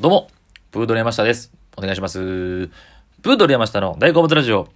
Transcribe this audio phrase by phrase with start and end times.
[0.00, 0.30] どうも、
[0.70, 1.52] プードル山下です。
[1.76, 2.18] お願いします。
[3.20, 4.66] プードル山下の大好物ラジオ。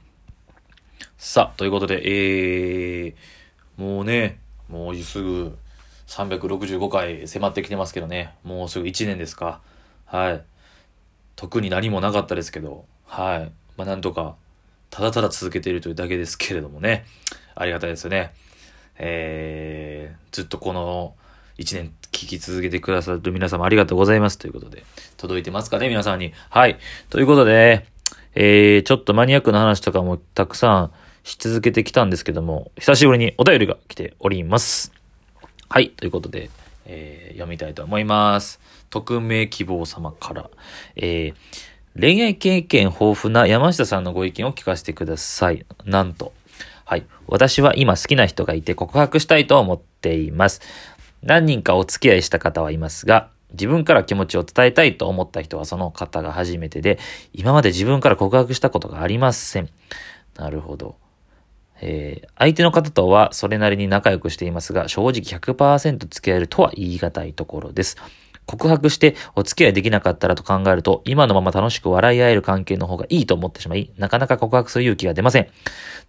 [1.16, 5.56] さあ、ということで、えー、もうね、もうすぐ
[6.08, 9.62] 365回迫ってきてますけどね、もうすぐ1年ですか。
[10.04, 10.44] はい。
[11.36, 13.52] 特に何もなかったですけど、はい。
[13.78, 14.36] まあ、なんとか、
[14.90, 17.06] ただただ続けているというだけですけれどもね、
[17.54, 18.34] ありがたいですよね。
[18.98, 21.14] えー、ずっとこの
[21.56, 24.84] 1年聞き続けてくださる皆様ありがとうございますということで、
[25.16, 26.32] 届いてますかね、皆さんに。
[26.48, 26.78] はい。
[27.10, 27.86] ということで、
[28.36, 30.92] えー、ちょっとマニアックな話とかもたくさん
[31.24, 34.92] し続けてきたんですけども、久しぶりにお便りが来ております。
[35.68, 35.90] はい。
[35.90, 36.50] ということで、
[36.86, 38.60] えー、読みたいと思います。
[38.90, 40.50] 匿名希望様から、
[40.94, 45.66] えー、恋愛経験豊富な山下さんのご意見を聞かせてください。
[45.84, 46.32] なんと。
[46.84, 47.06] はい。
[47.26, 50.60] 私は今好きな人がいて告白したいと思っています。
[51.24, 56.98] 何人かお付き合いした方はいますが、自分から気持ちを伝えたいと思った人はその方が初めてで、
[57.32, 59.70] 今まで自分から告白したことがありません。
[60.36, 60.96] なるほど。
[61.80, 67.96] えー、相手の方とはそれなりに仲良くしていますが、正直100%付き合えるとは言い難いところです。
[68.46, 75.48] 告白してお付き合いできなかったらと考えると、今のまま楽しく笑い合える関係の方がいいと思ってしまい、なかなか告白する勇気が出ません。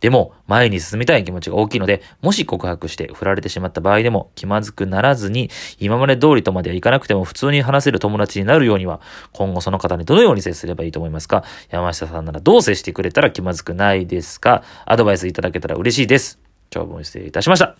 [0.01, 8.99] でも、前に進みたい気持ちが大きいので、もし告白して振られてしまった場合でも気まずくならずに、今まで通りとまではいかなくても普通に話せる友達になるようには、
[9.31, 11.43] 今後その方にどのように接すればいいと思いますか？
[11.69, 14.63] 山下さんならどう接してくれたら気まずくないですか？
[14.85, 16.39] アドバイスいただけたら嬉しいです。
[16.69, 17.77] 長文失礼いたしました。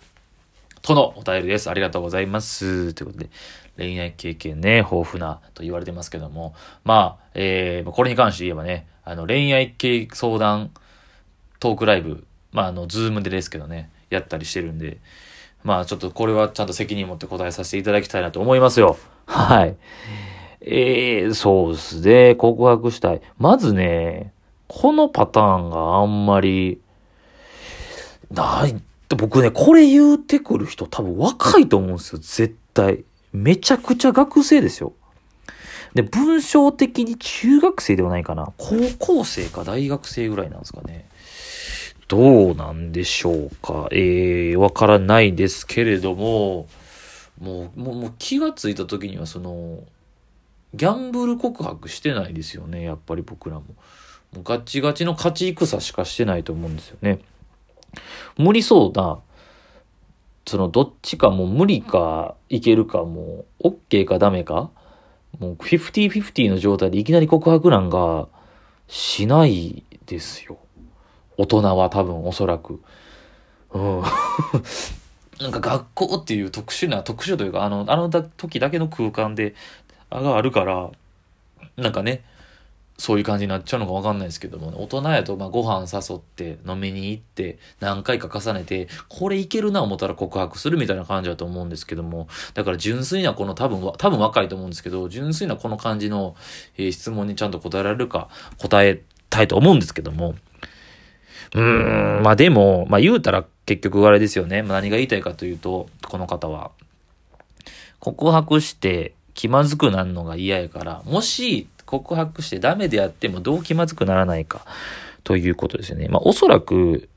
[0.82, 1.68] とのお便りです。
[1.68, 2.94] ありがとうございます。
[2.94, 3.28] ということで、
[3.76, 10.70] 恋愛経験ね、豊富なと言われてますけども、まあ、えー、これに関して言えばね、あの、恋愛系相談
[11.60, 14.98] トークライブ、まあ、あの、ズームでですけどね、やったりしてるんで、
[15.62, 18.96] まあ、ちょっとこれはちゃんと責任持って答えさせていただきたいなと思いますよ。
[19.26, 19.76] はい。
[20.60, 23.20] えー、そうですね、告白したい。
[23.38, 24.32] まずね、
[24.68, 26.80] このパターンがあんまり、
[28.30, 28.80] ない、
[29.16, 33.04] 僕ね、これ言うてくる人多分若いと思うんですよ、絶対。
[33.36, 34.94] めちゃくちゃ学生ですよ。
[35.94, 38.52] で、文章的に中学生ではないかな。
[38.56, 41.08] 高校生か大学生ぐらいなんですかね。
[42.08, 43.88] どうなんでしょうか。
[43.92, 46.66] えー、わからないですけれども、
[47.38, 49.80] もう、もう、もう気がついた時にはその、
[50.74, 53.62] ギャンブル告白してないですよね、やっぱり僕らも。
[54.32, 57.20] もうガチガチの勝ち戦しかしてないと思うんですよね。
[58.38, 59.18] 無理そうな、
[60.46, 64.70] そのどっちかもう無理かいけるかもう OK かダメか
[65.38, 68.28] もう50-50の状態でいきなり告白なんか
[68.88, 70.58] しないですよ。
[71.36, 72.80] 大人は多分おそらく。
[73.72, 74.02] うん。
[75.40, 79.54] なんか学校っていう特殊な、特殊というか、あの、あの時だけの空間で、
[80.08, 80.90] あがあるから、
[81.76, 82.24] なんかね、
[82.98, 96.36] そういう感じになっちゃうのかわかんないですけども、大人やと、まあ、ご飯誘って、飲みに行って、何回か重ねて、これいけるな思ったら告白するみたいな感じだと思うんですけども、だから純粋なこの多分、多分若いと思うんですけど、純粋なこの感じの、
[96.78, 100.34] えー質問にちゃんと答えられるか、答えたいと思うんですけども、
[101.54, 104.62] うーん、まあでも、まあ言うたら結局あれですよね。
[104.62, 106.70] 何が言いたいかというと、この方は、
[108.00, 114.66] 告白して気まずくなるのが嫌やから、もし告白してダメであってもどう気まずくならないか
[115.24, 116.08] ということですよね。
[116.08, 117.08] まあおそらく、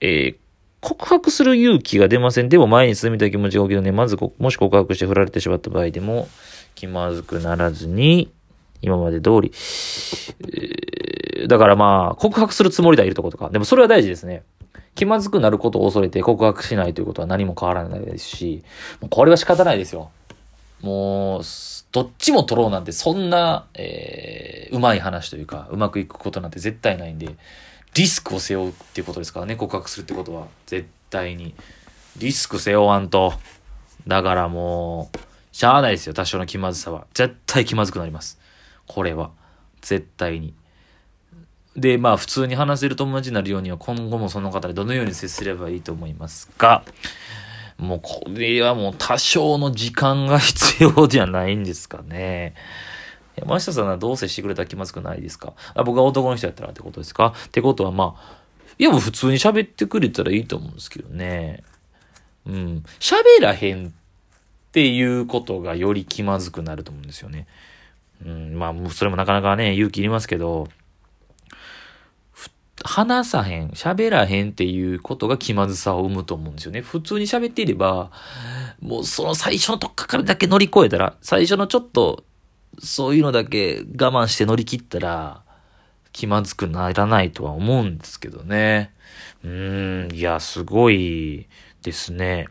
[0.00, 0.36] えー
[0.84, 2.50] 告白する勇気が出ません。
[2.50, 6.28] でも前に進みたい気持ちが大きいので、まずもし告白して振られてしまった場合でも、
[6.74, 8.30] 気まずくならずに、
[8.82, 9.50] 今まで通り、
[10.40, 13.48] えーだからまあ、告白するつもりではいるとことか。
[13.48, 14.42] でもそれは大事ですね。
[14.94, 18.62] 気まずくなることを恐れて告白しないということは何も変わらないですし、
[19.10, 20.10] これは仕方ないですよ。
[20.82, 21.44] もう、
[21.94, 27.36] どっちも取ろうなんてそんな、えー、うまい話というか、うまくいくことなんて絶対ないんで、
[27.94, 30.48] リスクを背負うっていうことですからね、告白するってことは。
[30.66, 31.54] 絶対に。
[32.16, 33.34] リスク背負わんと。
[34.08, 35.18] だからもう、
[35.52, 37.06] しゃあないですよ、多少の気まずさは。
[37.14, 38.40] 絶対気まずくなります。
[38.88, 39.30] これは。
[39.80, 40.52] 絶対に。
[41.76, 46.82] で、まあ普通に話せる友達になるようには今後もその方にどのように接すればいいと思いますが、
[47.78, 52.54] もうこれはもう多少の時間が必要じゃないんですかね。
[53.36, 55.54] 山下さんはどう接してくれたら気まずくないですか？
[55.74, 57.34] あ僕が男の人やったらってことですか？
[57.46, 58.38] ってことはまあ、
[58.78, 61.64] いやもう普通に喋ってくれたらいいと思うんですけどね。
[62.46, 62.84] うん。
[63.00, 63.90] 喋らへんっ
[64.70, 67.46] ていうことがより気まずくなると思うんですよね。
[68.24, 70.68] うん、まあ、それもなかなかね、勇気いりますけど、
[72.94, 76.80] 話さへん、喋らへんっていうことが気まずさを生むと思うんですよね。
[76.80, 78.12] 普通に喋っていれば、
[78.80, 82.22] もうその最初のとっかかりだけ乗り越えたら、最初のちょっと
[82.78, 85.42] そういうのだけ我慢して乗り切ったら、
[86.12, 88.94] 気まずくならないとは思うんですけどね。
[89.42, 91.48] うーん、いや、すごい
[91.82, 92.46] ですね。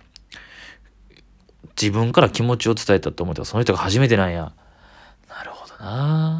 [1.81, 4.51] 自分から気持ちを伝えたと思ったら、その人が初めてなんや。
[5.29, 6.32] なるほどな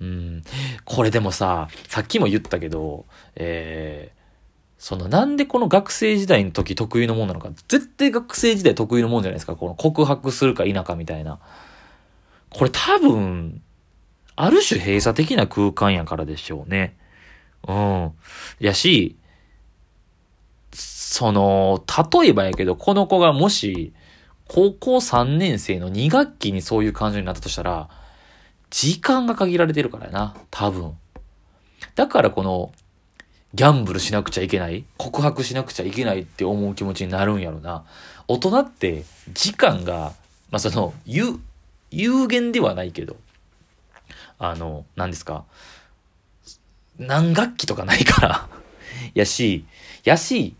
[0.00, 0.42] うん。
[0.84, 4.18] これでもさ、さっきも言ったけど、えー、
[4.78, 9.56] そのなんでこの学生時代の時得意のもんなのか、絶対学生時代得意のもんじゃないですか。
[9.56, 11.40] この告白するか否かみたいな。
[12.50, 13.60] これ多分、
[14.36, 16.96] ある種閉鎖的な空間やからでしょうね。
[17.66, 18.12] うん。
[18.60, 19.16] やし、
[20.72, 21.82] その、
[22.20, 23.92] 例えばやけど、この子がもし、
[24.46, 27.88] 高校3年生の2学期にそういう感情になったとしたら、
[28.70, 30.36] 時間が限られてるからな。
[30.50, 30.96] 多分。
[31.94, 32.72] だからこの、
[33.54, 37.84] ギャンブルしなくちゃいけない告白しなくちゃいけないって思う気持ちになるんやろな。
[38.26, 40.12] 大人って時間が、
[40.50, 41.40] まあ、その、有、
[41.90, 43.16] 有限ではないけど、
[44.38, 45.44] あの、何ですか
[46.98, 48.48] 何学期とかないから
[49.14, 49.64] やし、
[50.04, 50.54] やし、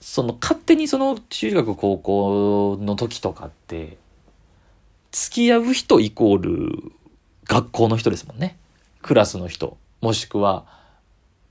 [0.00, 3.98] その勝手にその中学高校の時とかって、
[5.10, 6.92] 付き合う人イコール
[7.44, 8.56] 学校の人ですもんね。
[9.02, 9.76] クラスの人。
[10.00, 10.64] もしくは、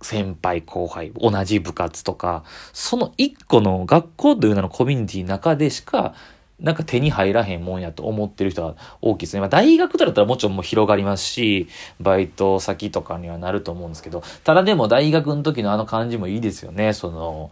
[0.01, 2.43] 先輩後輩、同じ部活とか、
[2.73, 6.15] その一個の学校という名のコミュニティの中でしか、
[6.59, 9.39] なんか手に入らへんもんやと思ってる人は大きいですね。
[9.39, 11.67] まあ大学だったらもちろんもう広がりますし、
[11.99, 16.93] バイト先とかにはなると思うんですけど、ただでも大学の時のあの感じもいいですよね。
[16.93, 17.51] その、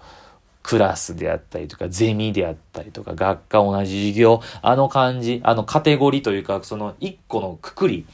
[0.61, 8.05] クラスであったりとか、ゼミであったりとか、学科同じ授業、あの感じ、あのカテゴリーというか、その一個のくくり、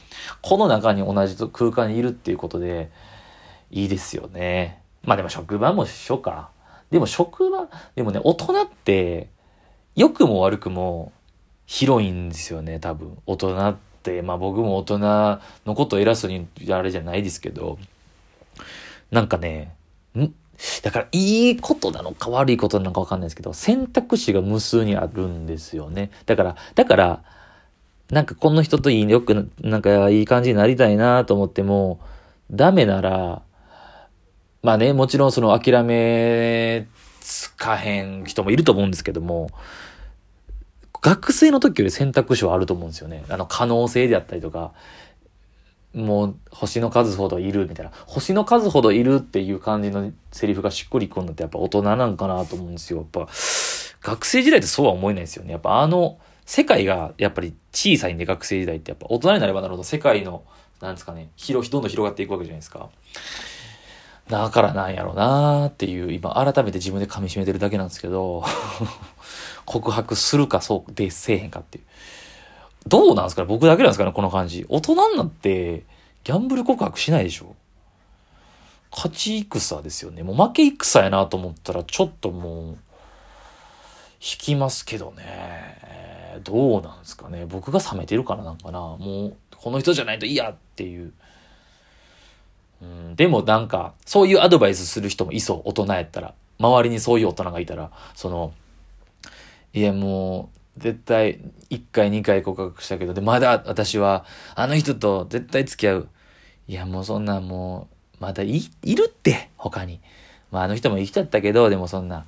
[0.42, 2.90] この中に同じ空間にいるっていうことで、
[3.70, 4.82] いいですよね。
[5.02, 6.50] まあでも職場も一緒か。
[6.90, 9.28] でも職場、でもね、大人って、
[9.96, 11.12] 良くも悪くも
[11.66, 13.18] 広いんですよね、多分。
[13.26, 17.78] 大人って、まあ僕も大人のことを偉そうにあれじゃないですけど、
[19.10, 19.74] なんかね、
[20.16, 20.32] ん
[20.82, 26.10] だからいいことなのか悪いことなのかわかんないですけど、選択肢が無数にあるんですよね。
[26.26, 27.22] だから、だから、
[28.10, 32.00] なんかこの人といい、よく、なんかいい感じになりたいなと思っても、
[32.50, 33.42] ダメなら、
[34.62, 36.86] まあね、もちろんその諦め
[37.20, 39.50] つかへん人もいると思うんですけども、
[41.02, 43.24] 学生の時より選択肢はあると思うんですよね。
[43.28, 44.72] あの可能性であったりとか、
[45.94, 47.92] もう星の数ほどいるみたいな。
[48.06, 52.98] 星の数ほどいるっていう感じのセリフがしっくりくるのってやっぱ大人なんかなと思うんですよ。
[52.98, 53.28] やっぱ、
[54.02, 55.52] 学生時代ってそうは思えないですよね。
[55.52, 60.44] やっぱあの、世界がやっぱり小さいんで学生時代ってやっぱ大人になればなるほど世界の、
[60.80, 62.88] なんですかね、広、どんどん広がっていくわけじゃないですか。
[64.28, 68.44] だからなんやろうなーっていう、今改めて自分で噛み締めてるだけなんですけど、
[69.64, 71.84] 告白するかそうでせえへんかっていう。
[72.86, 73.48] どうなんですかね？
[73.48, 74.12] 僕だけなんですかね？
[74.12, 74.64] この感じ。
[74.68, 75.84] 大人になって、
[76.24, 77.54] ギャンブル告白しないでしょ？
[78.92, 80.22] 勝ち戦ですよね。
[80.22, 82.78] もう負け戦やなと思ったら、ちょっともう、引
[84.38, 86.40] きますけどね。
[86.44, 87.46] どうなんですかね？
[87.46, 88.78] 僕が冷めてるからなんかな。
[88.78, 91.12] もう、この人じゃないと嫌っていう。
[92.82, 96.34] うん、でもなんか、そういうアドバイスする人もいそう、大人やったら。
[96.58, 98.52] 周りにそういう大人がいたら、その、
[99.72, 101.40] いやもう、絶対、
[101.70, 104.24] 1回2回告白したけど、で、まだ私は、
[104.54, 106.08] あの人と絶対付き合う。
[106.68, 110.00] いやもうそんなもう、まだい、いるって、他に。
[110.50, 112.26] まああの人も生きちゃったけど、でもそんな、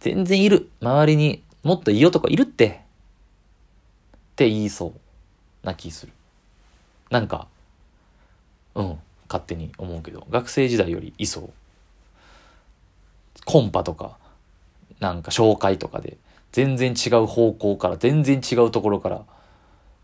[0.00, 0.70] 全然いる。
[0.80, 2.66] 周りにもっといい男いるって。
[2.68, 2.72] っ
[4.36, 4.94] て言いそ
[5.62, 6.12] うな気する。
[7.10, 7.48] なんか、
[8.74, 8.98] うん。
[9.30, 11.50] 勝手に思うけど学生時代よりいそう
[13.44, 14.18] コンパとか
[14.98, 16.18] なんか紹介とかで
[16.52, 19.22] 全然違う方向から全然違うところから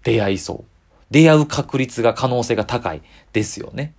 [0.04, 0.64] 出会いそう
[1.10, 3.94] 出会う確率が可能性が高いですよね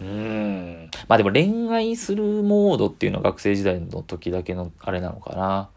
[0.00, 5.68] うんまあでも恋愛するモードっていうのは学生時代の時だけのあれなのかな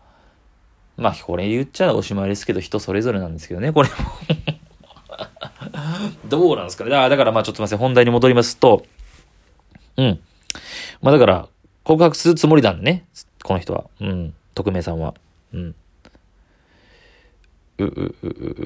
[0.98, 3.95] まあこれ言っちゃおしまいですけど人それぞれなんですけどねこれも
[6.27, 6.91] どうなんですかね。
[6.91, 7.79] だからまあちょっとすいません。
[7.79, 8.86] 本題に戻りますと、
[9.98, 10.19] うん。
[11.01, 11.48] まあだから、
[11.83, 13.05] 告白するつもりなんね。
[13.43, 13.86] この人は。
[14.00, 14.33] うん。
[14.55, 15.13] 匿名さんは。
[15.53, 15.75] うん。
[17.80, 18.15] う、う、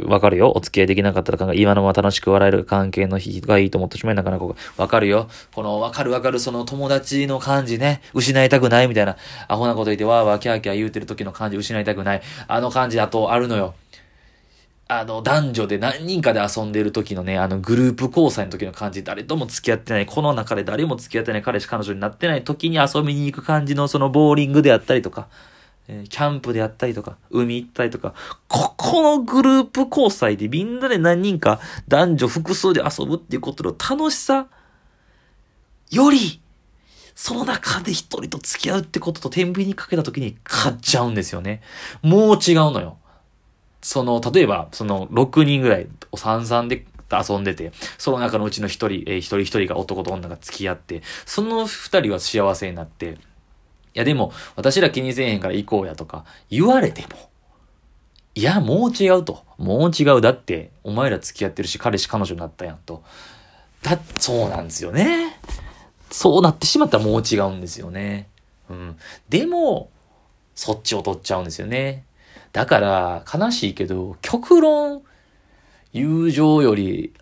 [0.06, 0.52] う、わかるよ。
[0.56, 4.46] お付き合いできなかったら今のまま楽しく笑える関係の日がいいと思ってしまいなかなか
[4.78, 5.30] わかるよ。
[5.54, 8.02] このわかるわかるその友達の感じね。
[8.14, 9.18] 失いたくないみたいな。
[9.48, 12.22] アホなこと言ってわーわーキャーキャー言うてる時の感じ失いたくない。
[12.48, 13.76] あの感じだとあるのよ。
[14.90, 25.28] あの、男女で何人かで遊んでる時のね、あの、グループ交際の時の感じ、誰とも付き合ってない、この中で誰も付き合ってない彼氏彼女になってない時に遊びに行く感じのそのボーリングであったりとか、
[25.88, 28.14] えーキャンプであったりとか、海行ったりとか、
[28.48, 34.48] ここのグループ交際でみんなで何人か男女複数で遊ぶっていうことの楽しさ
[35.92, 36.42] より、
[37.16, 41.62] その中で一人と付き合うってことと天秤にかけた時に勝っちゃうんですよね。
[42.02, 42.98] もう違うのよ。
[43.82, 53.18] その、例えば、その、6人ぐらい、お三々で遊んでて、その中のうちの一人、えー一人一人が男と女が付き合って、その二人は幸せになって、
[53.98, 57.30] やでも、私ら気にせえへんから行こうやとか、言われても、
[58.36, 59.44] いや、もう違うと。
[59.58, 60.22] もう違う。
[60.22, 63.02] だって、お前ら付き合ってるし、彼氏彼女になったやんと。
[63.82, 65.40] だ、そうなんですよね。
[66.12, 68.28] そうなってしまったらもう違うんですよね。
[68.70, 68.98] うん。
[69.28, 69.90] でも、
[70.54, 72.06] そっちを取っちゃうんですよね。
[72.54, 75.02] だから、悲しいけど、極論、
[75.92, 77.14] 友情より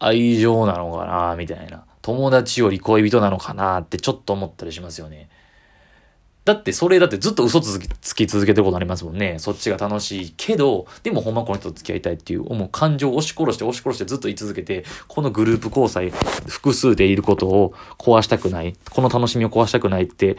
[0.00, 1.84] 愛情なのかな、みたいな。
[2.02, 5.28] 友達より恋人なのかなってちょっと思ったりしますよね。
[6.44, 9.38] だってそれだってずっと嘘つきつき続けてることになりますもんね。
[9.38, 16.10] そっちが楽しいけど、でもほんまこの人と付き合いたいっていう、もう感情を押し殺して押し殺してずっと言い続けて、このグループ交際、
[16.46, 18.74] 複数でいることを壊したくない。
[18.90, 20.38] この楽しみを壊したくないって、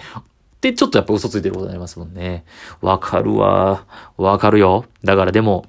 [0.61, 2.45] で、ちょっとやっぱ嘘ついてることになりますもんね。
[2.81, 3.85] わかるわ。
[4.17, 4.85] わかるよ。
[5.03, 5.65] だからでも、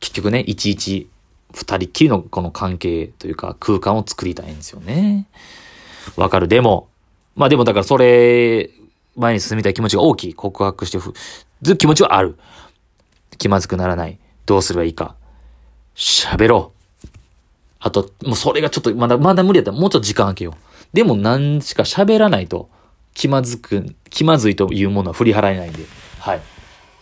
[0.00, 1.08] 結局ね、いちいち
[1.52, 5.26] 二人っきりのこの関係というか空間を作りたいんですよね。
[6.16, 6.48] わかる。
[6.48, 6.88] でも、
[7.34, 8.70] まあでもだからそれ、
[9.16, 10.34] 前に進みたい気持ちが大きい。
[10.34, 11.12] 告白してふ、
[11.62, 12.38] ず気持ちはある。
[13.38, 14.18] 気まずくならない。
[14.46, 15.16] どうすればいいか。
[15.94, 16.72] 喋ろ
[17.04, 17.08] う。
[17.80, 20.54] あと、もうそれがちょっと、まだ、まだ無理だったらもうちょっと時間空けよう。
[20.92, 22.70] でも何しか喋らないと、
[23.14, 25.84] 気まずく、気まずいというものは振り払えないんで、
[26.18, 26.40] はい。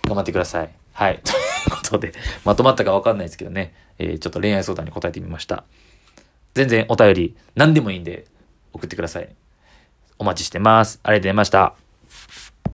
[0.04, 0.70] 頑張ってください。
[0.92, 1.20] はい。
[1.24, 2.12] ということで、
[2.44, 5.64] まとまったかわかんないですけどね、えーちょっと恋愛相談に答えてみました。
[6.54, 8.26] 全然お便り、何でもいいんで、
[8.72, 9.28] 送ってください。
[10.18, 11.00] お待ちしてます。
[11.02, 11.89] ありがとうございました。